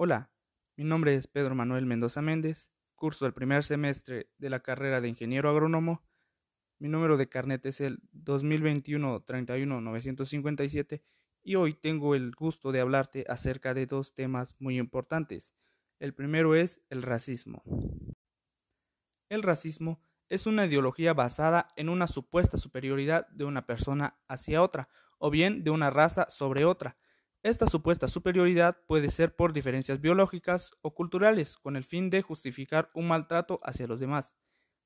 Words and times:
Hola, 0.00 0.30
mi 0.76 0.84
nombre 0.84 1.16
es 1.16 1.26
Pedro 1.26 1.56
Manuel 1.56 1.84
Mendoza 1.84 2.22
Méndez, 2.22 2.70
curso 2.94 3.26
el 3.26 3.34
primer 3.34 3.64
semestre 3.64 4.30
de 4.38 4.48
la 4.48 4.60
carrera 4.60 5.00
de 5.00 5.08
ingeniero 5.08 5.50
agrónomo. 5.50 6.04
Mi 6.78 6.88
número 6.88 7.16
de 7.16 7.28
carnet 7.28 7.66
es 7.66 7.80
el 7.80 7.98
2021-31-957 8.12 11.02
y 11.42 11.56
hoy 11.56 11.72
tengo 11.72 12.14
el 12.14 12.30
gusto 12.30 12.70
de 12.70 12.78
hablarte 12.78 13.24
acerca 13.28 13.74
de 13.74 13.86
dos 13.86 14.14
temas 14.14 14.54
muy 14.60 14.78
importantes. 14.78 15.52
El 15.98 16.14
primero 16.14 16.54
es 16.54 16.80
el 16.90 17.02
racismo. 17.02 17.64
El 19.28 19.42
racismo 19.42 20.00
es 20.28 20.46
una 20.46 20.66
ideología 20.66 21.12
basada 21.12 21.66
en 21.74 21.88
una 21.88 22.06
supuesta 22.06 22.56
superioridad 22.56 23.26
de 23.30 23.46
una 23.46 23.66
persona 23.66 24.16
hacia 24.28 24.62
otra, 24.62 24.88
o 25.18 25.28
bien 25.28 25.64
de 25.64 25.72
una 25.72 25.90
raza 25.90 26.30
sobre 26.30 26.64
otra, 26.64 26.96
esta 27.48 27.66
supuesta 27.66 28.08
superioridad 28.08 28.82
puede 28.86 29.10
ser 29.10 29.34
por 29.34 29.52
diferencias 29.52 30.00
biológicas 30.00 30.72
o 30.82 30.94
culturales, 30.94 31.56
con 31.56 31.76
el 31.76 31.84
fin 31.84 32.10
de 32.10 32.22
justificar 32.22 32.90
un 32.94 33.08
maltrato 33.08 33.60
hacia 33.62 33.86
los 33.86 34.00
demás. 34.00 34.34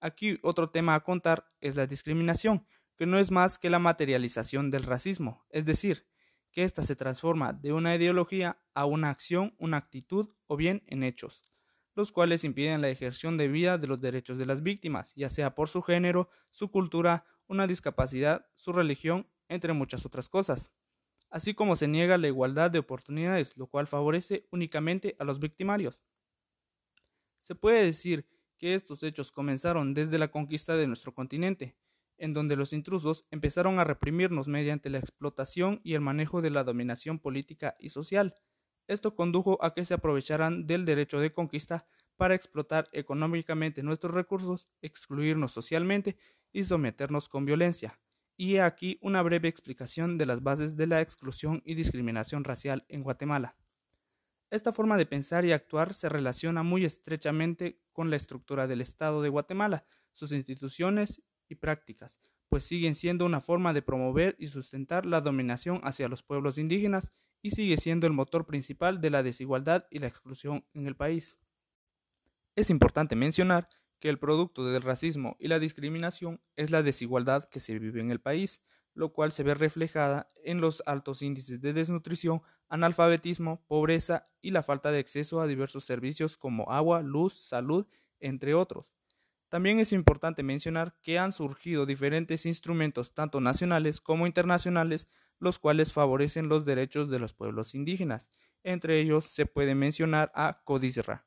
Aquí 0.00 0.38
otro 0.42 0.70
tema 0.70 0.94
a 0.94 1.04
contar 1.04 1.46
es 1.60 1.76
la 1.76 1.86
discriminación, 1.86 2.66
que 2.96 3.06
no 3.06 3.18
es 3.18 3.30
más 3.30 3.58
que 3.58 3.70
la 3.70 3.78
materialización 3.78 4.70
del 4.70 4.84
racismo, 4.84 5.44
es 5.50 5.64
decir, 5.64 6.06
que 6.52 6.62
ésta 6.62 6.84
se 6.84 6.96
transforma 6.96 7.52
de 7.52 7.72
una 7.72 7.94
ideología 7.94 8.60
a 8.74 8.84
una 8.84 9.10
acción, 9.10 9.54
una 9.58 9.76
actitud 9.76 10.30
o 10.46 10.56
bien 10.56 10.84
en 10.86 11.02
hechos, 11.02 11.50
los 11.94 12.12
cuales 12.12 12.44
impiden 12.44 12.80
la 12.80 12.88
ejerción 12.88 13.36
de 13.36 13.48
vida 13.48 13.78
de 13.78 13.86
los 13.86 14.00
derechos 14.00 14.38
de 14.38 14.46
las 14.46 14.62
víctimas, 14.62 15.12
ya 15.16 15.30
sea 15.30 15.54
por 15.54 15.68
su 15.68 15.82
género, 15.82 16.28
su 16.50 16.70
cultura, 16.70 17.24
una 17.46 17.66
discapacidad, 17.66 18.46
su 18.54 18.72
religión, 18.72 19.28
entre 19.48 19.72
muchas 19.72 20.06
otras 20.06 20.28
cosas 20.28 20.72
así 21.34 21.52
como 21.52 21.74
se 21.74 21.88
niega 21.88 22.16
la 22.16 22.28
igualdad 22.28 22.70
de 22.70 22.78
oportunidades, 22.78 23.56
lo 23.56 23.66
cual 23.66 23.88
favorece 23.88 24.46
únicamente 24.52 25.16
a 25.18 25.24
los 25.24 25.40
victimarios. 25.40 26.04
Se 27.40 27.56
puede 27.56 27.82
decir 27.82 28.24
que 28.56 28.76
estos 28.76 29.02
hechos 29.02 29.32
comenzaron 29.32 29.94
desde 29.94 30.18
la 30.18 30.30
conquista 30.30 30.76
de 30.76 30.86
nuestro 30.86 31.12
continente, 31.12 31.76
en 32.18 32.34
donde 32.34 32.54
los 32.54 32.72
intrusos 32.72 33.26
empezaron 33.32 33.80
a 33.80 33.84
reprimirnos 33.84 34.46
mediante 34.46 34.90
la 34.90 35.00
explotación 35.00 35.80
y 35.82 35.94
el 35.94 36.02
manejo 36.02 36.40
de 36.40 36.50
la 36.50 36.62
dominación 36.62 37.18
política 37.18 37.74
y 37.80 37.88
social. 37.88 38.36
Esto 38.86 39.16
condujo 39.16 39.58
a 39.60 39.74
que 39.74 39.84
se 39.84 39.94
aprovecharan 39.94 40.68
del 40.68 40.84
derecho 40.84 41.18
de 41.18 41.32
conquista 41.32 41.84
para 42.14 42.36
explotar 42.36 42.86
económicamente 42.92 43.82
nuestros 43.82 44.14
recursos, 44.14 44.68
excluirnos 44.82 45.50
socialmente 45.50 46.16
y 46.52 46.62
someternos 46.62 47.28
con 47.28 47.44
violencia, 47.44 47.98
y 48.36 48.58
aquí 48.58 48.98
una 49.00 49.22
breve 49.22 49.48
explicación 49.48 50.18
de 50.18 50.26
las 50.26 50.42
bases 50.42 50.76
de 50.76 50.86
la 50.86 51.00
exclusión 51.00 51.62
y 51.64 51.74
discriminación 51.74 52.44
racial 52.44 52.84
en 52.88 53.02
Guatemala. 53.02 53.56
Esta 54.50 54.72
forma 54.72 54.96
de 54.96 55.06
pensar 55.06 55.44
y 55.44 55.52
actuar 55.52 55.94
se 55.94 56.08
relaciona 56.08 56.62
muy 56.62 56.84
estrechamente 56.84 57.80
con 57.92 58.10
la 58.10 58.16
estructura 58.16 58.66
del 58.66 58.80
Estado 58.80 59.22
de 59.22 59.28
Guatemala, 59.28 59.84
sus 60.12 60.32
instituciones 60.32 61.22
y 61.48 61.56
prácticas, 61.56 62.20
pues 62.48 62.64
siguen 62.64 62.94
siendo 62.94 63.26
una 63.26 63.40
forma 63.40 63.72
de 63.72 63.82
promover 63.82 64.36
y 64.38 64.46
sustentar 64.46 65.06
la 65.06 65.20
dominación 65.20 65.80
hacia 65.82 66.08
los 66.08 66.22
pueblos 66.22 66.58
indígenas 66.58 67.10
y 67.42 67.50
sigue 67.50 67.76
siendo 67.76 68.06
el 68.06 68.12
motor 68.12 68.46
principal 68.46 69.00
de 69.00 69.10
la 69.10 69.22
desigualdad 69.22 69.86
y 69.90 69.98
la 69.98 70.06
exclusión 70.06 70.64
en 70.72 70.86
el 70.86 70.96
país. 70.96 71.36
Es 72.56 72.70
importante 72.70 73.16
mencionar 73.16 73.68
que 74.04 74.10
el 74.10 74.18
producto 74.18 74.66
del 74.66 74.82
racismo 74.82 75.34
y 75.40 75.48
la 75.48 75.58
discriminación 75.58 76.38
es 76.56 76.70
la 76.70 76.82
desigualdad 76.82 77.48
que 77.48 77.58
se 77.58 77.78
vive 77.78 78.02
en 78.02 78.10
el 78.10 78.20
país, 78.20 78.60
lo 78.92 79.14
cual 79.14 79.32
se 79.32 79.42
ve 79.42 79.54
reflejada 79.54 80.28
en 80.44 80.60
los 80.60 80.82
altos 80.84 81.22
índices 81.22 81.62
de 81.62 81.72
desnutrición, 81.72 82.42
analfabetismo, 82.68 83.64
pobreza 83.66 84.22
y 84.42 84.50
la 84.50 84.62
falta 84.62 84.92
de 84.92 84.98
acceso 84.98 85.40
a 85.40 85.46
diversos 85.46 85.86
servicios 85.86 86.36
como 86.36 86.70
agua, 86.70 87.00
luz, 87.00 87.32
salud, 87.32 87.86
entre 88.20 88.52
otros. 88.52 88.92
También 89.48 89.78
es 89.78 89.90
importante 89.90 90.42
mencionar 90.42 90.98
que 91.02 91.18
han 91.18 91.32
surgido 91.32 91.86
diferentes 91.86 92.44
instrumentos 92.44 93.14
tanto 93.14 93.40
nacionales 93.40 94.02
como 94.02 94.26
internacionales 94.26 95.08
los 95.38 95.58
cuales 95.58 95.94
favorecen 95.94 96.50
los 96.50 96.66
derechos 96.66 97.08
de 97.08 97.20
los 97.20 97.32
pueblos 97.32 97.74
indígenas. 97.74 98.28
Entre 98.64 99.00
ellos 99.00 99.24
se 99.24 99.46
puede 99.46 99.74
mencionar 99.74 100.30
a 100.34 100.60
CODISRA, 100.62 101.26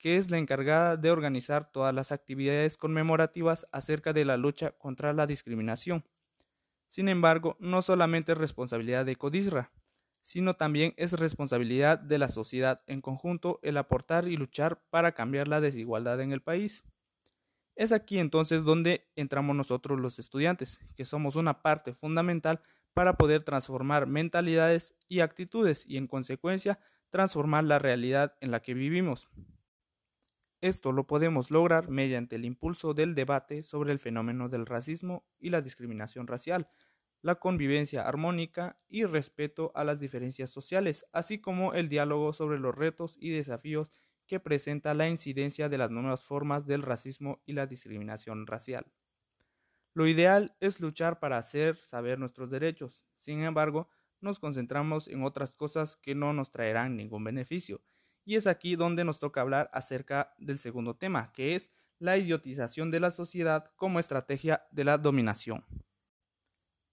que 0.00 0.16
es 0.16 0.30
la 0.30 0.38
encargada 0.38 0.96
de 0.96 1.10
organizar 1.10 1.70
todas 1.70 1.94
las 1.94 2.10
actividades 2.10 2.78
conmemorativas 2.78 3.66
acerca 3.70 4.12
de 4.12 4.24
la 4.24 4.38
lucha 4.38 4.72
contra 4.72 5.12
la 5.12 5.26
discriminación. 5.26 6.04
Sin 6.86 7.08
embargo, 7.08 7.56
no 7.60 7.82
solamente 7.82 8.32
es 8.32 8.38
responsabilidad 8.38 9.04
de 9.04 9.16
CODISRA, 9.16 9.70
sino 10.22 10.54
también 10.54 10.94
es 10.96 11.12
responsabilidad 11.12 11.98
de 11.98 12.18
la 12.18 12.28
sociedad 12.28 12.80
en 12.86 13.02
conjunto 13.02 13.60
el 13.62 13.76
aportar 13.76 14.26
y 14.26 14.36
luchar 14.36 14.82
para 14.90 15.12
cambiar 15.12 15.48
la 15.48 15.60
desigualdad 15.60 16.20
en 16.20 16.32
el 16.32 16.40
país. 16.40 16.82
Es 17.76 17.92
aquí 17.92 18.18
entonces 18.18 18.64
donde 18.64 19.06
entramos 19.16 19.54
nosotros 19.54 20.00
los 20.00 20.18
estudiantes, 20.18 20.80
que 20.96 21.04
somos 21.04 21.36
una 21.36 21.62
parte 21.62 21.92
fundamental 21.92 22.60
para 22.94 23.16
poder 23.16 23.42
transformar 23.42 24.06
mentalidades 24.06 24.94
y 25.08 25.20
actitudes 25.20 25.84
y 25.86 25.96
en 25.98 26.06
consecuencia 26.06 26.78
transformar 27.10 27.64
la 27.64 27.78
realidad 27.78 28.34
en 28.40 28.50
la 28.50 28.60
que 28.60 28.74
vivimos. 28.74 29.28
Esto 30.60 30.92
lo 30.92 31.06
podemos 31.06 31.50
lograr 31.50 31.88
mediante 31.88 32.36
el 32.36 32.44
impulso 32.44 32.92
del 32.92 33.14
debate 33.14 33.62
sobre 33.62 33.92
el 33.92 33.98
fenómeno 33.98 34.50
del 34.50 34.66
racismo 34.66 35.24
y 35.38 35.48
la 35.48 35.62
discriminación 35.62 36.26
racial, 36.26 36.68
la 37.22 37.36
convivencia 37.36 38.06
armónica 38.06 38.76
y 38.86 39.04
respeto 39.04 39.72
a 39.74 39.84
las 39.84 39.98
diferencias 39.98 40.50
sociales, 40.50 41.06
así 41.12 41.40
como 41.40 41.72
el 41.72 41.88
diálogo 41.88 42.34
sobre 42.34 42.58
los 42.58 42.74
retos 42.74 43.16
y 43.18 43.30
desafíos 43.30 43.90
que 44.26 44.38
presenta 44.38 44.92
la 44.92 45.08
incidencia 45.08 45.70
de 45.70 45.78
las 45.78 45.90
nuevas 45.90 46.22
formas 46.24 46.66
del 46.66 46.82
racismo 46.82 47.42
y 47.46 47.54
la 47.54 47.66
discriminación 47.66 48.46
racial. 48.46 48.86
Lo 49.94 50.06
ideal 50.06 50.54
es 50.60 50.78
luchar 50.78 51.20
para 51.20 51.38
hacer 51.38 51.78
saber 51.84 52.18
nuestros 52.18 52.50
derechos, 52.50 53.04
sin 53.16 53.40
embargo, 53.40 53.88
nos 54.20 54.38
concentramos 54.38 55.08
en 55.08 55.24
otras 55.24 55.52
cosas 55.52 55.96
que 55.96 56.14
no 56.14 56.34
nos 56.34 56.50
traerán 56.50 56.96
ningún 56.96 57.24
beneficio, 57.24 57.82
y 58.24 58.36
es 58.36 58.46
aquí 58.46 58.76
donde 58.76 59.04
nos 59.04 59.18
toca 59.18 59.40
hablar 59.40 59.70
acerca 59.72 60.34
del 60.38 60.58
segundo 60.58 60.96
tema, 60.96 61.32
que 61.32 61.54
es 61.54 61.70
la 61.98 62.16
idiotización 62.16 62.90
de 62.90 63.00
la 63.00 63.10
sociedad 63.10 63.70
como 63.76 64.00
estrategia 64.00 64.62
de 64.70 64.84
la 64.84 64.98
dominación. 64.98 65.64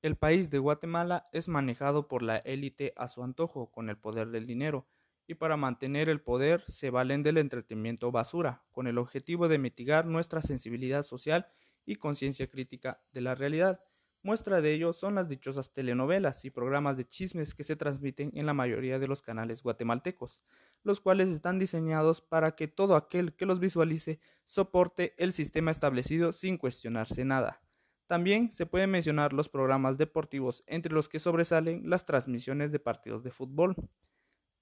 El 0.00 0.16
país 0.16 0.50
de 0.50 0.58
Guatemala 0.58 1.24
es 1.32 1.48
manejado 1.48 2.06
por 2.06 2.22
la 2.22 2.36
élite 2.36 2.92
a 2.96 3.08
su 3.08 3.22
antojo 3.22 3.70
con 3.70 3.88
el 3.90 3.98
poder 3.98 4.28
del 4.28 4.46
dinero, 4.46 4.86
y 5.26 5.34
para 5.34 5.56
mantener 5.56 6.08
el 6.08 6.22
poder 6.22 6.64
se 6.68 6.90
valen 6.90 7.22
del 7.22 7.36
entretenimiento 7.36 8.10
basura, 8.10 8.64
con 8.72 8.86
el 8.86 8.96
objetivo 8.96 9.48
de 9.48 9.58
mitigar 9.58 10.06
nuestra 10.06 10.40
sensibilidad 10.40 11.02
social 11.02 11.46
y 11.84 11.96
conciencia 11.96 12.48
crítica 12.48 13.02
de 13.12 13.20
la 13.20 13.34
realidad. 13.34 13.80
Muestra 14.22 14.60
de 14.60 14.74
ello 14.74 14.92
son 14.92 15.14
las 15.14 15.28
dichosas 15.28 15.72
telenovelas 15.72 16.44
y 16.44 16.50
programas 16.50 16.96
de 16.96 17.06
chismes 17.06 17.54
que 17.54 17.62
se 17.62 17.76
transmiten 17.76 18.32
en 18.34 18.46
la 18.46 18.54
mayoría 18.54 18.98
de 18.98 19.06
los 19.06 19.22
canales 19.22 19.62
guatemaltecos, 19.62 20.42
los 20.82 21.00
cuales 21.00 21.28
están 21.28 21.58
diseñados 21.60 22.20
para 22.20 22.56
que 22.56 22.66
todo 22.66 22.96
aquel 22.96 23.34
que 23.34 23.46
los 23.46 23.60
visualice 23.60 24.18
soporte 24.44 25.14
el 25.18 25.32
sistema 25.32 25.70
establecido 25.70 26.32
sin 26.32 26.58
cuestionarse 26.58 27.24
nada. 27.24 27.62
También 28.08 28.50
se 28.50 28.66
pueden 28.66 28.90
mencionar 28.90 29.32
los 29.32 29.48
programas 29.48 29.98
deportivos, 29.98 30.64
entre 30.66 30.92
los 30.92 31.08
que 31.08 31.20
sobresalen 31.20 31.88
las 31.88 32.04
transmisiones 32.04 32.72
de 32.72 32.80
partidos 32.80 33.22
de 33.22 33.30
fútbol. 33.30 33.76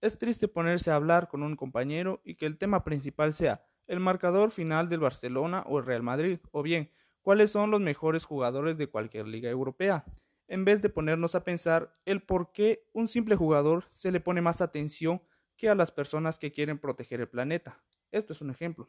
Es 0.02 0.18
triste 0.18 0.48
ponerse 0.48 0.90
a 0.90 0.96
hablar 0.96 1.28
con 1.28 1.42
un 1.42 1.56
compañero 1.56 2.20
y 2.24 2.34
que 2.34 2.44
el 2.44 2.58
tema 2.58 2.84
principal 2.84 3.32
sea 3.32 3.64
el 3.86 4.00
marcador 4.00 4.50
final 4.50 4.88
del 4.88 5.00
Barcelona 5.00 5.62
o 5.66 5.78
el 5.78 5.86
Real 5.86 6.02
Madrid, 6.02 6.40
o 6.50 6.62
bien 6.62 6.90
cuáles 7.26 7.50
son 7.50 7.72
los 7.72 7.80
mejores 7.80 8.24
jugadores 8.24 8.78
de 8.78 8.86
cualquier 8.86 9.26
liga 9.26 9.50
europea, 9.50 10.04
en 10.46 10.64
vez 10.64 10.80
de 10.80 10.90
ponernos 10.90 11.34
a 11.34 11.42
pensar 11.42 11.92
el 12.04 12.22
por 12.22 12.52
qué 12.52 12.86
un 12.92 13.08
simple 13.08 13.34
jugador 13.34 13.88
se 13.90 14.12
le 14.12 14.20
pone 14.20 14.42
más 14.42 14.60
atención 14.60 15.20
que 15.56 15.68
a 15.68 15.74
las 15.74 15.90
personas 15.90 16.38
que 16.38 16.52
quieren 16.52 16.78
proteger 16.78 17.20
el 17.20 17.28
planeta. 17.28 17.82
Esto 18.12 18.32
es 18.32 18.42
un 18.42 18.50
ejemplo. 18.50 18.86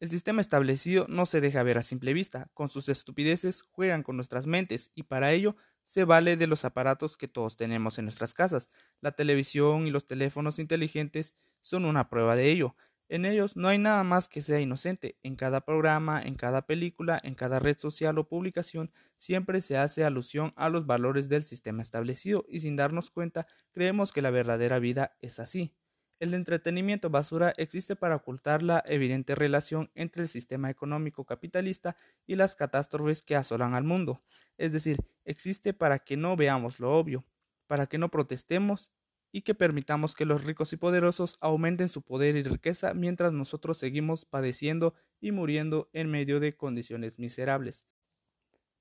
El 0.00 0.08
sistema 0.08 0.40
establecido 0.40 1.04
no 1.06 1.26
se 1.26 1.42
deja 1.42 1.62
ver 1.62 1.76
a 1.76 1.82
simple 1.82 2.14
vista, 2.14 2.50
con 2.54 2.70
sus 2.70 2.88
estupideces 2.88 3.64
juegan 3.70 4.02
con 4.02 4.16
nuestras 4.16 4.46
mentes 4.46 4.90
y 4.94 5.02
para 5.02 5.32
ello 5.32 5.54
se 5.82 6.04
vale 6.04 6.38
de 6.38 6.46
los 6.46 6.64
aparatos 6.64 7.18
que 7.18 7.28
todos 7.28 7.58
tenemos 7.58 7.98
en 7.98 8.06
nuestras 8.06 8.32
casas. 8.32 8.70
La 9.02 9.12
televisión 9.12 9.86
y 9.86 9.90
los 9.90 10.06
teléfonos 10.06 10.58
inteligentes 10.58 11.36
son 11.60 11.84
una 11.84 12.08
prueba 12.08 12.36
de 12.36 12.50
ello. 12.50 12.74
En 13.10 13.24
ellos 13.24 13.56
no 13.56 13.68
hay 13.68 13.78
nada 13.78 14.04
más 14.04 14.28
que 14.28 14.42
sea 14.42 14.60
inocente. 14.60 15.16
En 15.22 15.34
cada 15.34 15.62
programa, 15.62 16.20
en 16.20 16.34
cada 16.34 16.66
película, 16.66 17.18
en 17.22 17.34
cada 17.34 17.58
red 17.58 17.78
social 17.78 18.18
o 18.18 18.28
publicación, 18.28 18.90
siempre 19.16 19.62
se 19.62 19.78
hace 19.78 20.04
alusión 20.04 20.52
a 20.56 20.68
los 20.68 20.86
valores 20.86 21.30
del 21.30 21.42
sistema 21.42 21.80
establecido 21.80 22.44
y 22.48 22.60
sin 22.60 22.76
darnos 22.76 23.10
cuenta 23.10 23.46
creemos 23.72 24.12
que 24.12 24.20
la 24.20 24.30
verdadera 24.30 24.78
vida 24.78 25.16
es 25.20 25.38
así. 25.38 25.72
El 26.20 26.34
entretenimiento 26.34 27.08
basura 27.10 27.54
existe 27.56 27.96
para 27.96 28.16
ocultar 28.16 28.62
la 28.62 28.82
evidente 28.86 29.34
relación 29.34 29.90
entre 29.94 30.24
el 30.24 30.28
sistema 30.28 30.68
económico 30.68 31.24
capitalista 31.24 31.96
y 32.26 32.34
las 32.34 32.56
catástrofes 32.56 33.22
que 33.22 33.36
asolan 33.36 33.74
al 33.74 33.84
mundo. 33.84 34.20
Es 34.58 34.72
decir, 34.72 34.98
existe 35.24 35.72
para 35.72 36.00
que 36.00 36.16
no 36.16 36.36
veamos 36.36 36.80
lo 36.80 36.90
obvio, 36.90 37.24
para 37.68 37.86
que 37.86 37.98
no 37.98 38.10
protestemos 38.10 38.90
y 39.30 39.42
que 39.42 39.54
permitamos 39.54 40.14
que 40.14 40.24
los 40.24 40.44
ricos 40.44 40.72
y 40.72 40.76
poderosos 40.76 41.36
aumenten 41.40 41.88
su 41.88 42.02
poder 42.02 42.36
y 42.36 42.42
riqueza 42.42 42.94
mientras 42.94 43.32
nosotros 43.32 43.78
seguimos 43.78 44.24
padeciendo 44.24 44.94
y 45.20 45.32
muriendo 45.32 45.90
en 45.92 46.10
medio 46.10 46.40
de 46.40 46.56
condiciones 46.56 47.18
miserables. 47.18 47.88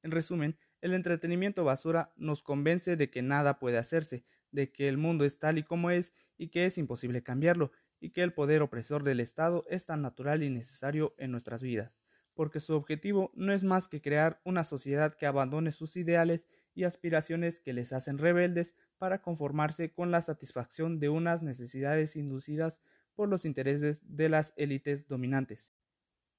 En 0.03 0.11
resumen, 0.11 0.57
el 0.81 0.94
entretenimiento 0.94 1.63
basura 1.63 2.13
nos 2.15 2.44
convence 2.44 2.95
de 2.95 3.09
que 3.09 3.21
nada 3.21 3.59
puede 3.59 3.77
hacerse, 3.77 4.23
de 4.51 4.71
que 4.71 4.88
el 4.88 4.97
mundo 4.97 5.25
es 5.25 5.39
tal 5.39 5.57
y 5.57 5.63
como 5.63 5.89
es 5.89 6.13
y 6.38 6.49
que 6.49 6.65
es 6.65 6.77
imposible 6.77 7.23
cambiarlo, 7.23 7.71
y 7.99 8.11
que 8.11 8.21
el 8.21 8.33
poder 8.33 8.61
opresor 8.61 9.03
del 9.03 9.19
Estado 9.19 9.65
es 9.69 9.85
tan 9.85 10.01
natural 10.01 10.44
y 10.44 10.49
necesario 10.49 11.15
en 11.17 11.31
nuestras 11.31 11.63
vidas, 11.63 11.99
porque 12.35 12.59
su 12.59 12.75
objetivo 12.75 13.31
no 13.33 13.53
es 13.53 13.63
más 13.63 13.88
que 13.88 14.01
crear 14.01 14.39
una 14.44 14.63
sociedad 14.63 15.15
que 15.15 15.25
abandone 15.25 15.71
sus 15.71 15.97
ideales 15.97 16.45
y 16.77 16.83
aspiraciones 16.83 17.59
que 17.59 17.74
les 17.74 17.91
hacen 17.91 18.19
rebeldes 18.19 18.75
para 19.00 19.18
conformarse 19.18 19.91
con 19.91 20.12
la 20.12 20.21
satisfacción 20.21 21.00
de 21.00 21.09
unas 21.09 21.41
necesidades 21.41 22.15
inducidas 22.15 22.81
por 23.15 23.29
los 23.29 23.45
intereses 23.45 24.03
de 24.06 24.29
las 24.29 24.53
élites 24.57 25.07
dominantes. 25.07 25.74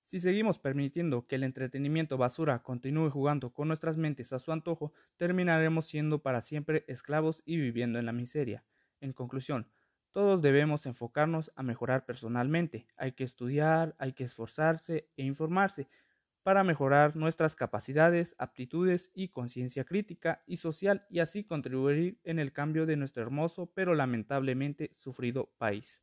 Si 0.04 0.20
seguimos 0.20 0.60
permitiendo 0.60 1.26
que 1.26 1.34
el 1.34 1.42
entretenimiento 1.42 2.18
basura 2.18 2.62
continúe 2.62 3.10
jugando 3.10 3.52
con 3.52 3.66
nuestras 3.66 3.96
mentes 3.96 4.32
a 4.32 4.38
su 4.38 4.52
antojo, 4.52 4.92
terminaremos 5.16 5.88
siendo 5.88 6.22
para 6.22 6.40
siempre 6.40 6.84
esclavos 6.86 7.42
y 7.44 7.56
viviendo 7.56 7.98
en 7.98 8.06
la 8.06 8.12
miseria. 8.12 8.64
En 9.00 9.12
conclusión, 9.12 9.68
todos 10.12 10.40
debemos 10.40 10.86
enfocarnos 10.86 11.50
a 11.56 11.64
mejorar 11.64 12.06
personalmente. 12.06 12.86
Hay 12.96 13.10
que 13.10 13.24
estudiar, 13.24 13.96
hay 13.98 14.12
que 14.12 14.22
esforzarse 14.22 15.08
e 15.16 15.24
informarse, 15.24 15.88
para 16.42 16.64
mejorar 16.64 17.16
nuestras 17.16 17.54
capacidades, 17.56 18.34
aptitudes 18.38 19.10
y 19.14 19.28
conciencia 19.28 19.84
crítica 19.84 20.40
y 20.46 20.56
social 20.58 21.06
y 21.10 21.20
así 21.20 21.44
contribuir 21.44 22.20
en 22.24 22.38
el 22.38 22.52
cambio 22.52 22.86
de 22.86 22.96
nuestro 22.96 23.22
hermoso 23.22 23.72
pero 23.74 23.94
lamentablemente 23.94 24.90
sufrido 24.94 25.52
país. 25.58 26.02